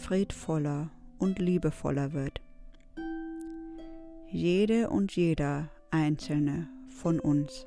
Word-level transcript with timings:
friedvoller 0.00 0.90
und 1.18 1.38
liebevoller 1.38 2.12
wird. 2.12 2.40
Jede 4.32 4.88
und 4.88 5.14
jeder 5.14 5.68
einzelne 5.90 6.68
von 6.88 7.20
uns 7.20 7.66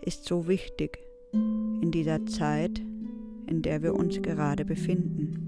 ist 0.00 0.24
so 0.24 0.46
wichtig 0.46 0.98
in 1.32 1.90
dieser 1.90 2.24
Zeit, 2.26 2.80
in 3.46 3.62
der 3.62 3.82
wir 3.82 3.94
uns 3.94 4.22
gerade 4.22 4.64
befinden. 4.64 5.42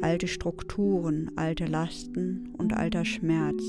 Alte 0.00 0.28
Strukturen, 0.28 1.32
alte 1.36 1.66
Lasten 1.66 2.54
und 2.56 2.72
alter 2.72 3.04
Schmerz 3.04 3.62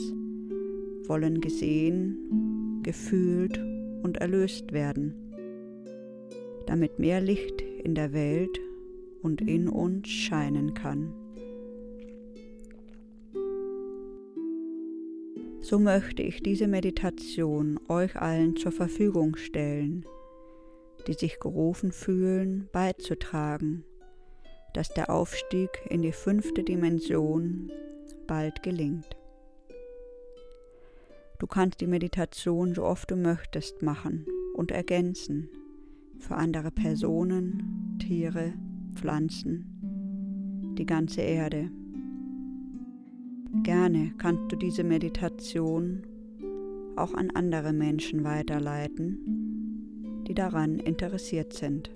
wollen 1.07 1.41
gesehen, 1.41 2.79
gefühlt 2.83 3.57
und 4.03 4.17
erlöst 4.17 4.71
werden, 4.71 5.15
damit 6.67 6.99
mehr 6.99 7.19
Licht 7.19 7.61
in 7.83 7.95
der 7.95 8.13
Welt 8.13 8.59
und 9.21 9.41
in 9.41 9.69
uns 9.69 10.07
scheinen 10.09 10.73
kann. 10.73 11.13
So 15.61 15.77
möchte 15.77 16.23
ich 16.23 16.41
diese 16.41 16.67
Meditation 16.67 17.79
euch 17.87 18.15
allen 18.15 18.55
zur 18.55 18.71
Verfügung 18.71 19.35
stellen, 19.35 20.05
die 21.07 21.13
sich 21.13 21.39
gerufen 21.39 21.91
fühlen, 21.91 22.67
beizutragen, 22.71 23.85
dass 24.73 24.89
der 24.89 25.09
Aufstieg 25.09 25.69
in 25.89 26.01
die 26.01 26.11
fünfte 26.11 26.63
Dimension 26.63 27.71
bald 28.27 28.63
gelingt. 28.63 29.15
Du 31.39 31.47
kannst 31.47 31.79
die 31.81 31.87
Meditation 31.87 32.73
so 32.73 32.83
oft 32.83 33.09
du 33.11 33.15
möchtest 33.15 33.81
machen 33.81 34.25
und 34.55 34.71
ergänzen 34.71 35.49
für 36.19 36.35
andere 36.35 36.71
Personen, 36.71 37.97
Tiere, 37.99 38.53
Pflanzen, 38.93 40.75
die 40.77 40.85
ganze 40.85 41.21
Erde. 41.21 41.69
Gerne 43.63 44.13
kannst 44.17 44.51
du 44.51 44.55
diese 44.55 44.83
Meditation 44.83 46.03
auch 46.95 47.13
an 47.13 47.31
andere 47.31 47.73
Menschen 47.73 48.23
weiterleiten, 48.23 50.23
die 50.27 50.33
daran 50.33 50.79
interessiert 50.79 51.53
sind. 51.53 51.91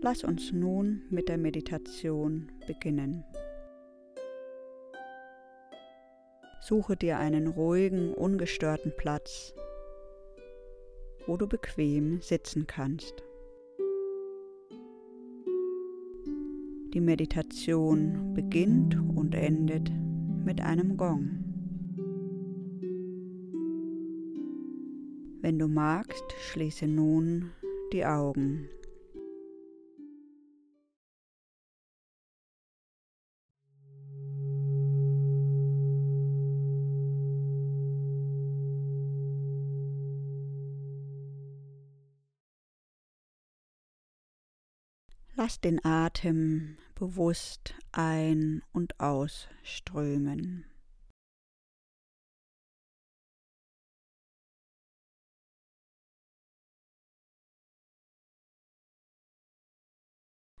Lass 0.00 0.22
uns 0.22 0.52
nun 0.52 1.02
mit 1.10 1.28
der 1.28 1.38
Meditation 1.38 2.52
beginnen. 2.66 3.24
Suche 6.60 6.96
dir 6.96 7.18
einen 7.18 7.48
ruhigen, 7.48 8.14
ungestörten 8.14 8.92
Platz, 8.96 9.54
wo 11.26 11.36
du 11.36 11.46
bequem 11.46 12.20
sitzen 12.20 12.66
kannst. 12.66 13.22
Die 16.94 17.00
Meditation 17.00 18.32
beginnt 18.34 18.96
und 19.14 19.34
endet 19.34 19.90
mit 20.44 20.60
einem 20.60 20.96
Gong. 20.96 21.42
Wenn 25.42 25.58
du 25.58 25.68
magst, 25.68 26.24
schließe 26.50 26.86
nun 26.86 27.52
die 27.92 28.04
Augen. 28.04 28.68
Lass 45.46 45.60
den 45.60 45.84
Atem 45.84 46.76
bewusst 46.96 47.76
ein- 47.92 48.64
und 48.72 48.98
ausströmen. 48.98 50.64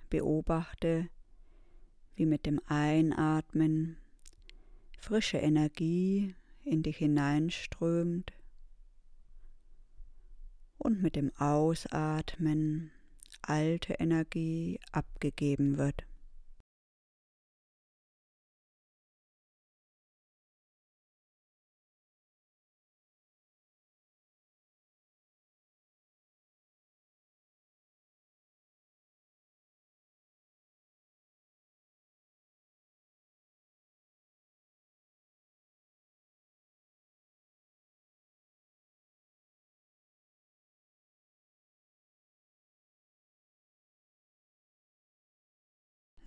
Beobachte, 0.08 1.10
wie 2.14 2.26
mit 2.26 2.46
dem 2.46 2.60
Einatmen 2.66 3.96
frische 5.00 5.38
Energie 5.38 6.36
in 6.62 6.84
dich 6.84 6.98
hineinströmt 6.98 8.32
und 10.78 11.02
mit 11.02 11.16
dem 11.16 11.32
Ausatmen 11.40 12.92
alte 13.48 13.94
Energie 13.94 14.80
abgegeben 14.92 15.76
wird. 15.78 16.04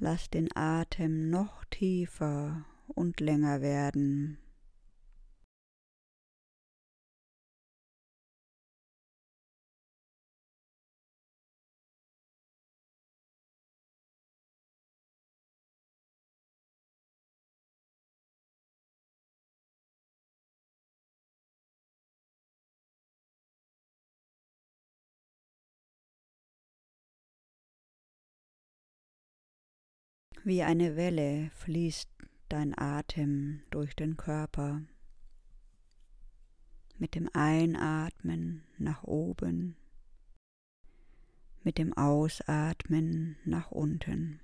Lass 0.02 0.30
den 0.30 0.48
Atem 0.56 1.30
noch 1.30 1.66
tiefer 1.66 2.64
und 2.88 3.20
länger 3.20 3.62
werden. 3.62 4.38
Wie 30.46 30.64
eine 30.64 30.96
Welle 30.96 31.52
fließt 31.56 32.10
dein 32.48 32.78
Atem 32.78 33.62
durch 33.72 33.96
den 33.96 34.16
Körper. 34.16 34.82
Mit 36.98 37.16
dem 37.16 37.30
Einatmen 37.34 38.64
nach 38.78 39.04
oben, 39.04 39.76
mit 41.64 41.78
dem 41.78 41.94
Ausatmen 41.94 43.38
nach 43.44 43.72
unten. 43.72 44.40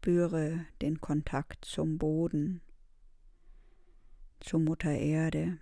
Spüre 0.00 0.64
den 0.80 1.00
Kontakt 1.00 1.64
zum 1.64 1.98
Boden, 1.98 2.60
zu 4.38 4.60
Mutter 4.60 4.92
Erde. 4.92 5.58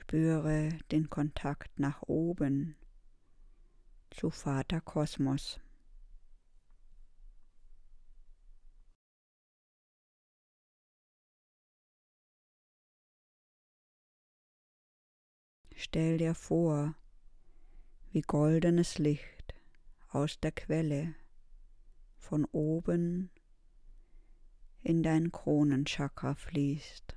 Spüre 0.00 0.70
den 0.90 1.08
Kontakt 1.08 1.78
nach 1.78 2.02
oben 2.02 2.74
zu 4.10 4.30
Vater 4.30 4.80
Kosmos. 4.80 5.60
Stell 15.78 16.16
dir 16.16 16.34
vor, 16.34 16.94
wie 18.10 18.22
goldenes 18.22 18.96
Licht 18.96 19.54
aus 20.08 20.40
der 20.40 20.50
Quelle 20.50 21.14
von 22.16 22.46
oben 22.46 23.30
in 24.82 25.02
dein 25.02 25.30
Kronenchakra 25.32 26.34
fließt. 26.34 27.14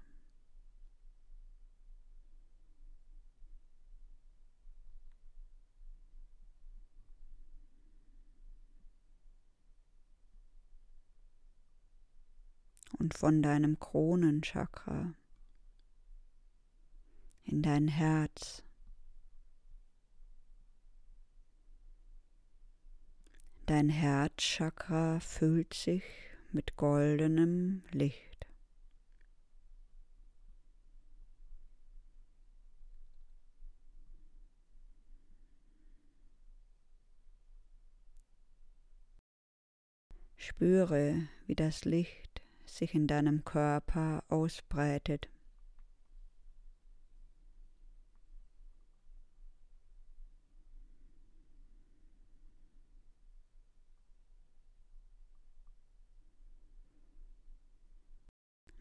und 12.98 13.14
von 13.14 13.42
deinem 13.42 13.80
Kronenchakra 13.80 15.14
in 17.50 17.63
dein 17.63 17.88
Herz. 17.88 18.63
Dein 23.66 23.90
Herzchakra 23.90 25.19
füllt 25.19 25.74
sich 25.74 26.04
mit 26.51 26.75
goldenem 26.75 27.84
Licht. 27.92 28.48
Spüre, 40.36 41.28
wie 41.45 41.56
das 41.56 41.86
Licht 41.86 42.42
sich 42.66 42.94
in 42.94 43.07
deinem 43.07 43.44
Körper 43.44 44.24
ausbreitet. 44.30 45.30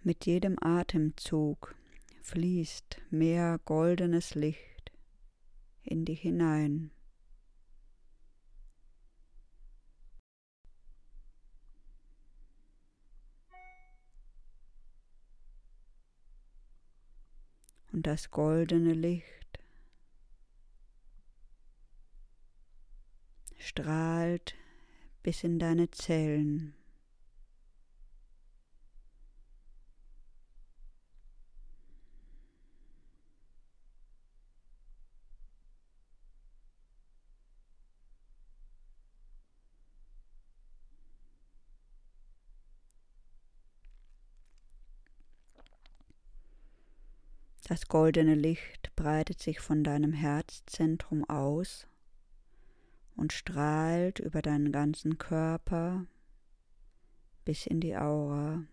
Mit 0.09 0.25
jedem 0.25 0.57
Atemzug 0.59 1.75
fließt 2.23 3.03
mehr 3.11 3.61
goldenes 3.67 4.35
Licht 4.35 4.91
in 5.83 6.07
dich 6.07 6.23
hinein. 6.23 6.91
und 17.93 18.07
das 18.07 18.31
goldene 18.31 18.95
Licht 18.95 19.59
strahlt 23.59 24.55
bis 25.23 25.45
in 25.45 25.59
deine 25.59 25.91
Zellen. 25.91 26.75
Das 47.69 47.87
goldene 47.87 48.35
Licht 48.35 48.97
breitet 48.97 49.43
sich 49.43 49.61
von 49.61 49.85
deinem 49.85 50.15
Herzzentrum 50.15 51.29
aus 51.29 51.87
und 53.15 53.35
strahlt 53.35 54.21
über 54.21 54.41
deinen 54.41 54.73
ganzen 54.73 55.19
Körper 55.19 56.07
bis 57.45 57.67
in 57.67 57.81
die 57.81 57.95
Aura. 57.95 58.65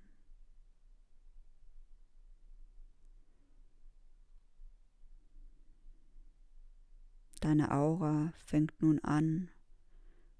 Deine 7.42 7.72
Aura 7.72 8.32
fängt 8.38 8.82
nun 8.82 9.00
an, 9.00 9.52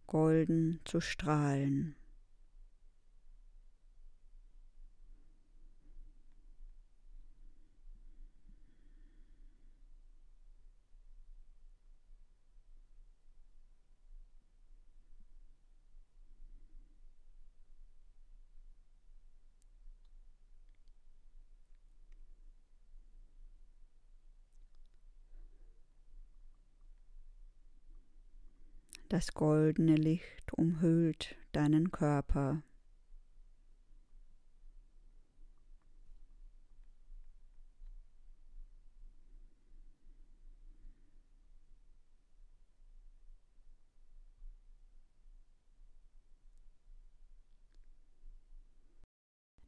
golden 0.08 0.80
zu 0.86 1.02
strahlen. 1.02 1.98
Das 29.16 29.34
goldene 29.34 29.96
Licht 29.96 30.52
umhüllt 30.52 31.38
deinen 31.54 31.90
Körper. 31.90 32.64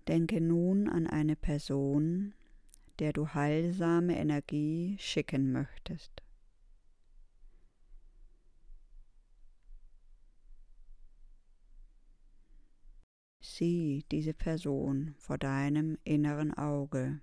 Denke 0.09 0.41
nun 0.41 0.89
an 0.89 1.07
eine 1.07 1.37
Person, 1.37 2.33
der 2.99 3.13
du 3.13 3.29
heilsame 3.29 4.17
Energie 4.17 4.97
schicken 4.99 5.53
möchtest. 5.53 6.26
Sieh 13.57 14.05
diese 14.11 14.35
Person 14.35 15.15
vor 15.17 15.39
deinem 15.39 15.97
inneren 16.03 16.53
Auge. 16.53 17.21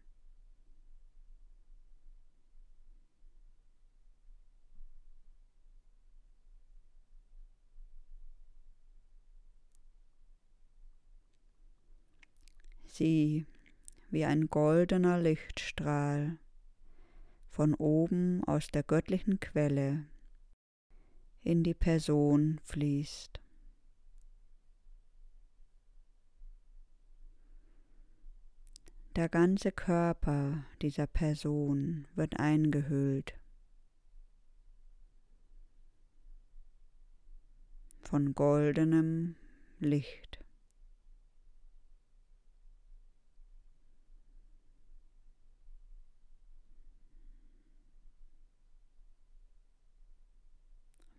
Sieh, 12.87 13.47
wie 14.11 14.25
ein 14.25 14.49
goldener 14.49 15.21
Lichtstrahl 15.21 16.39
von 17.49 17.75
oben 17.75 18.43
aus 18.43 18.67
der 18.67 18.83
göttlichen 18.83 19.39
Quelle 19.39 20.05
in 21.45 21.63
die 21.63 21.75
Person 21.75 22.61
fließt. 22.65 23.44
Der 29.17 29.29
ganze 29.29 29.71
Körper 29.71 30.65
dieser 30.83 31.07
Person 31.07 32.09
wird 32.17 32.41
eingehüllt 32.41 33.39
von 38.01 38.35
goldenem 38.35 39.37
Licht. 39.79 40.41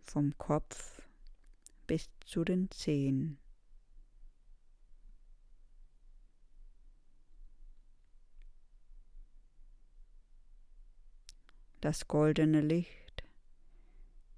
Vom 0.02 0.36
Kopf 0.36 1.00
bis 1.86 2.10
zu 2.26 2.44
den 2.44 2.70
Zehen. 2.70 3.38
Das 11.86 12.08
goldene 12.08 12.62
Licht 12.62 13.22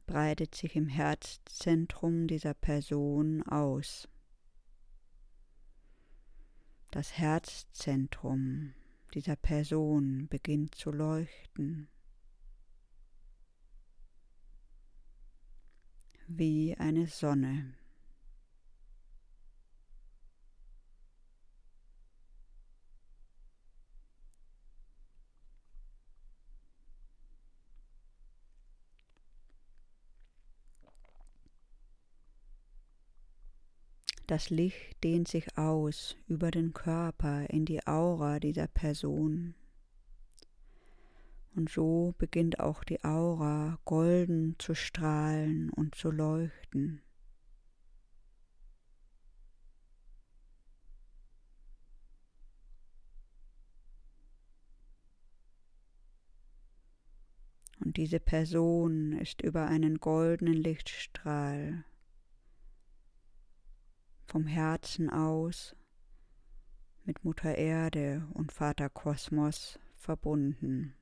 breitet 0.05 0.55
sich 0.55 0.77
im 0.77 0.87
Herzzentrum 0.87 2.27
dieser 2.27 2.53
Person 2.53 3.43
aus. 3.43 4.07
Das 6.91 7.17
Herzzentrum 7.17 8.75
dieser 9.15 9.37
Person 9.37 10.29
beginnt 10.29 10.75
zu 10.75 10.91
leuchten. 10.91 11.89
wie 16.27 16.77
eine 16.77 17.07
Sonne. 17.07 17.78
Das 34.29 34.51
Licht 34.51 35.03
dehnt 35.03 35.27
sich 35.27 35.57
aus 35.57 36.15
über 36.27 36.51
den 36.51 36.75
Körper 36.75 37.49
in 37.49 37.65
die 37.65 37.87
Aura 37.87 38.39
dieser 38.39 38.67
Person. 38.67 39.55
Und 41.57 41.71
so 41.71 42.15
beginnt 42.19 42.61
auch 42.61 42.85
die 42.85 43.03
Aura 43.03 43.79
golden 43.87 44.55
zu 44.59 44.75
strahlen 44.75 45.71
und 45.71 45.95
zu 45.95 46.11
leuchten. 46.11 47.01
Und 57.81 57.97
diese 57.97 58.21
Person 58.21 59.15
ist 59.15 59.41
über 59.41 59.69
einen 59.69 60.01
goldenen 60.01 60.53
Lichtstrahl 60.53 61.87
vom 64.29 64.47
Herzen 64.47 65.09
aus 65.09 65.75
mit 67.05 67.25
Mutter 67.25 67.57
Erde 67.57 68.29
und 68.35 68.53
Vater 68.53 68.91
Kosmos 68.91 69.79
verbunden. 69.97 70.95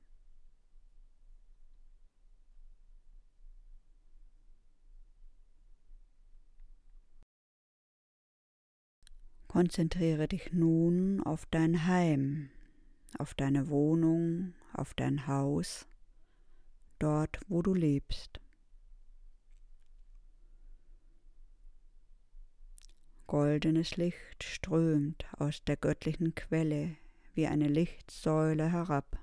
Konzentriere 9.49 10.29
dich 10.29 10.53
nun 10.53 11.21
auf 11.21 11.45
dein 11.47 11.85
Heim, 11.85 12.49
auf 13.17 13.33
deine 13.33 13.67
Wohnung, 13.67 14.53
auf 14.71 14.93
dein 14.93 15.27
Haus, 15.27 15.85
dort 16.99 17.39
wo 17.49 17.61
du 17.61 17.73
lebst. 17.73 18.39
Goldenes 23.27 23.97
Licht 23.97 24.41
strömt 24.41 25.25
aus 25.37 25.61
der 25.65 25.75
göttlichen 25.75 26.33
Quelle 26.33 26.95
wie 27.33 27.45
eine 27.45 27.67
Lichtsäule 27.67 28.71
herab 28.71 29.19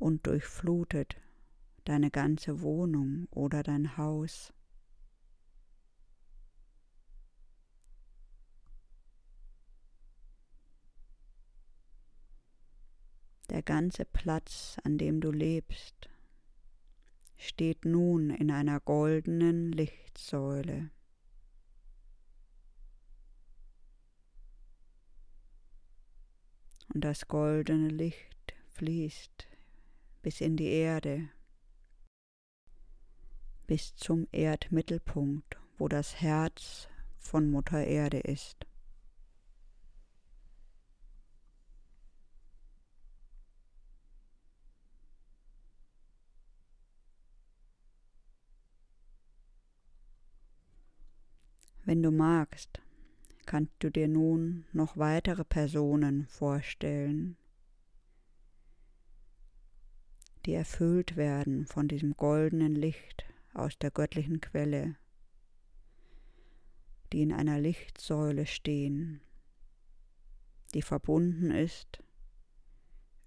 und 0.00 0.26
durchflutet 0.26 1.16
deine 1.84 2.10
ganze 2.10 2.60
Wohnung 2.60 3.28
oder 3.30 3.62
dein 3.62 3.96
Haus. 3.96 4.52
Der 13.50 13.62
ganze 13.62 14.04
Platz, 14.04 14.78
an 14.82 14.98
dem 14.98 15.20
du 15.20 15.30
lebst, 15.30 16.08
steht 17.36 17.84
nun 17.84 18.30
in 18.30 18.50
einer 18.50 18.80
goldenen 18.80 19.70
Lichtsäule. 19.70 20.90
Und 26.94 27.02
das 27.02 27.28
goldene 27.28 27.88
Licht 27.88 28.54
fließt 28.70 29.48
bis 30.22 30.40
in 30.40 30.56
die 30.56 30.68
Erde, 30.68 31.28
bis 33.66 33.96
zum 33.96 34.28
Erdmittelpunkt, 34.30 35.58
wo 35.78 35.88
das 35.88 36.20
Herz 36.20 36.88
von 37.18 37.50
Mutter 37.50 37.84
Erde 37.84 38.18
ist. 38.18 38.66
Wenn 51.84 52.02
du 52.02 52.12
magst, 52.12 52.80
kannst 53.52 53.74
du 53.80 53.90
dir 53.90 54.08
nun 54.08 54.64
noch 54.72 54.96
weitere 54.96 55.44
Personen 55.44 56.26
vorstellen, 56.26 57.36
die 60.46 60.54
erfüllt 60.54 61.16
werden 61.16 61.66
von 61.66 61.86
diesem 61.86 62.16
goldenen 62.16 62.74
Licht 62.74 63.26
aus 63.52 63.78
der 63.78 63.90
göttlichen 63.90 64.40
Quelle, 64.40 64.96
die 67.12 67.20
in 67.20 67.30
einer 67.30 67.60
Lichtsäule 67.60 68.46
stehen, 68.46 69.20
die 70.72 70.80
verbunden 70.80 71.50
ist 71.50 72.02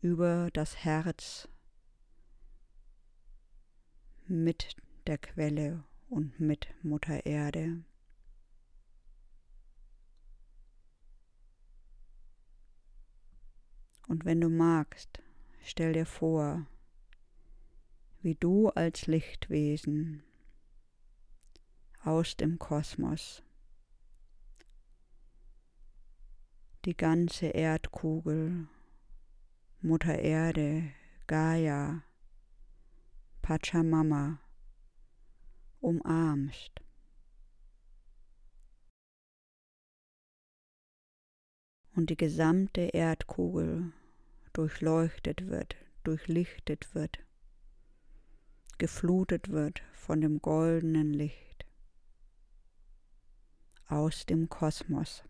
über 0.01 0.50
das 0.53 0.75
Herz 0.75 1.48
mit 4.25 4.75
der 5.05 5.20
Quelle 5.20 5.84
und 6.10 6.39
mit 6.39 6.74
Mutter 6.82 7.27
Erde. 7.27 7.84
Und 14.07 14.25
wenn 14.25 14.41
du 14.41 14.50
magst, 14.50 15.21
stell 15.63 15.93
dir 15.93 16.05
vor, 16.05 16.65
wie 18.21 18.35
du 18.35 18.69
als 18.69 19.07
Lichtwesen 19.07 20.24
aus 22.03 22.38
dem 22.38 22.59
Kosmos 22.59 23.43
die 26.85 26.95
ganze 26.95 27.47
Erdkugel, 27.47 28.67
Mutter 29.81 30.19
Erde, 30.19 30.91
Gaia, 31.25 32.03
Pachamama 33.41 34.39
umarmst. 35.81 36.85
Und 41.96 42.10
die 42.10 42.18
gesamte 42.18 42.82
Erdkugel 42.82 43.92
durchleuchtet 44.54 45.48
wird, 45.48 45.75
durchlichtet 46.04 46.94
wird, 46.94 47.20
geflutet 48.78 49.50
wird 49.50 49.82
von 49.94 50.22
dem 50.22 50.42
goldenen 50.42 51.14
Licht 51.14 51.66
aus 53.88 54.25
dem 54.25 54.50
Kosmos. 54.50 55.24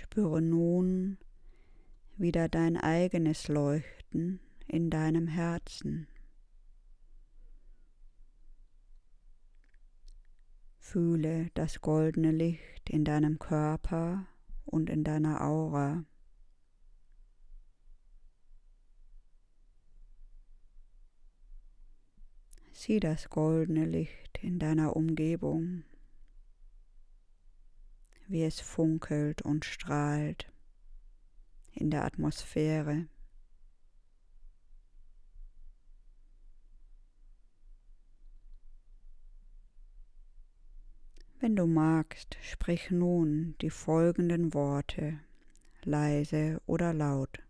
Spüre 0.00 0.40
nun 0.40 1.18
wieder 2.18 2.48
dein 2.48 2.76
eigenes 2.76 3.48
Leuchten 3.48 4.38
in 4.68 4.90
deinem 4.90 5.26
Herzen. 5.26 6.06
Fühle 10.78 11.50
das 11.54 11.80
goldene 11.80 12.30
Licht 12.30 12.88
in 12.88 13.04
deinem 13.04 13.40
Körper 13.40 14.28
und 14.66 14.88
in 14.88 15.02
deiner 15.02 15.40
Aura. 15.40 16.04
Sieh 22.70 23.00
das 23.00 23.28
goldene 23.30 23.84
Licht 23.84 24.38
in 24.42 24.60
deiner 24.60 24.94
Umgebung 24.94 25.82
wie 28.28 28.44
es 28.44 28.60
funkelt 28.60 29.42
und 29.42 29.64
strahlt 29.64 30.52
in 31.72 31.90
der 31.90 32.04
Atmosphäre. 32.04 33.08
Wenn 41.40 41.56
du 41.56 41.66
magst, 41.66 42.36
sprich 42.42 42.90
nun 42.90 43.54
die 43.60 43.70
folgenden 43.70 44.52
Worte, 44.54 45.20
leise 45.84 46.60
oder 46.66 46.92
laut. 46.92 47.42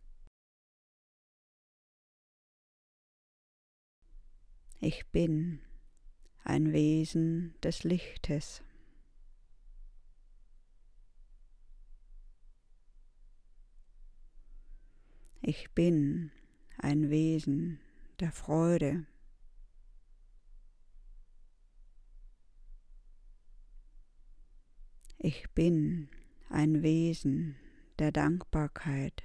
Ich 4.81 5.09
bin 5.09 5.61
ein 6.45 6.73
Wesen 6.73 7.55
des 7.63 7.83
Lichtes. 7.83 8.63
Ich 15.51 15.71
bin 15.71 16.31
ein 16.77 17.09
Wesen 17.09 17.81
der 18.21 18.33
Freude. 18.33 19.07
Ich 25.17 25.49
bin 25.55 26.11
ein 26.51 26.83
Wesen 26.83 27.57
der 27.99 28.13
Dankbarkeit. 28.13 29.23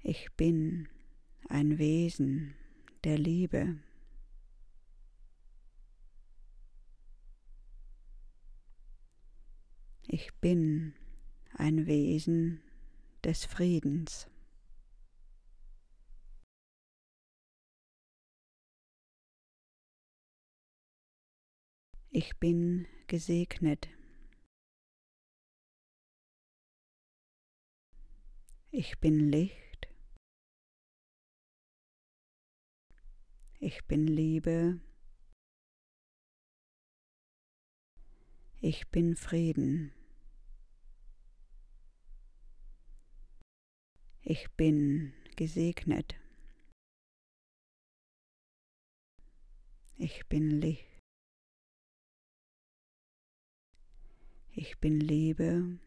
Ich 0.00 0.32
bin 0.36 0.88
ein 1.48 1.78
Wesen 1.78 2.54
der 3.02 3.18
Liebe. 3.18 3.78
Ich 10.06 10.34
bin 10.34 10.94
ein 11.54 11.86
Wesen 11.86 12.60
des 13.24 13.46
Friedens. 13.46 14.28
Ich 22.10 22.38
bin 22.38 22.86
gesegnet. 23.06 23.88
Ich 28.70 29.00
bin 29.00 29.18
Licht. 29.30 29.88
Ich 33.58 33.84
bin 33.86 34.06
Liebe. 34.06 34.80
Ich 38.66 38.88
bin 38.90 39.14
Frieden. 39.14 39.92
Ich 44.22 44.50
bin 44.52 45.12
gesegnet. 45.36 46.14
Ich 49.98 50.26
bin 50.30 50.62
Licht. 50.62 50.88
Ich 54.52 54.80
bin 54.80 54.98
Liebe. 54.98 55.78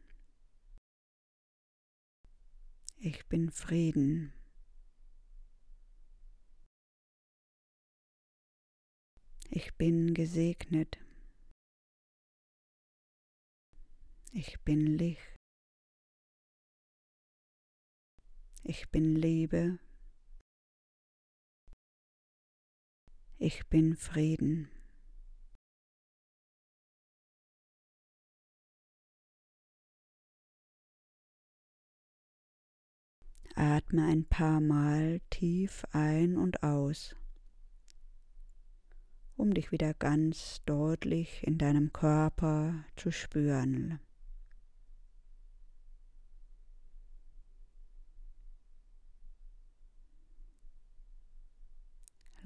Ich 3.00 3.28
bin 3.28 3.50
Frieden. 3.50 4.34
Ich 9.50 9.76
bin 9.78 10.14
gesegnet. 10.14 11.07
Ich 14.40 14.64
bin 14.64 14.86
Licht. 15.00 15.36
Ich 18.64 18.92
bin 18.92 19.16
Liebe. 19.16 19.80
Ich 23.40 23.68
bin 23.68 23.96
Frieden. 23.96 24.70
Atme 33.56 34.06
ein 34.06 34.24
paar 34.26 34.62
Mal 34.62 35.20
tief 35.32 35.84
ein 35.94 36.38
und 36.38 36.62
aus, 36.62 37.16
um 39.36 39.56
dich 39.56 39.72
wieder 39.72 39.96
ganz 39.96 40.64
deutlich 40.66 41.44
in 41.44 41.58
deinem 41.58 41.92
Körper 41.92 42.86
zu 42.96 43.12
spüren. 43.12 44.00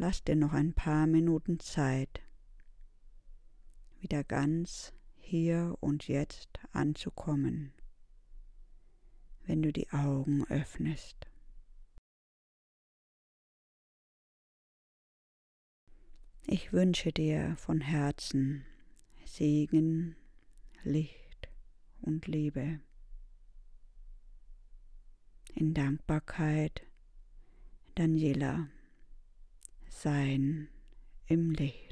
Lass 0.03 0.23
dir 0.23 0.35
noch 0.35 0.53
ein 0.53 0.73
paar 0.73 1.05
Minuten 1.05 1.59
Zeit, 1.59 2.23
wieder 3.99 4.23
ganz 4.23 4.93
hier 5.19 5.77
und 5.79 6.07
jetzt 6.07 6.59
anzukommen, 6.71 7.71
wenn 9.43 9.61
du 9.61 9.71
die 9.71 9.91
Augen 9.91 10.43
öffnest. 10.45 11.29
Ich 16.47 16.73
wünsche 16.73 17.13
dir 17.13 17.55
von 17.57 17.79
Herzen 17.79 18.65
Segen, 19.23 20.15
Licht 20.83 21.51
und 22.01 22.25
Liebe. 22.25 22.79
In 25.53 25.75
Dankbarkeit, 25.75 26.87
Daniela 27.93 28.67
sein 29.91 30.67
im 31.27 31.51
Licht. 31.51 31.90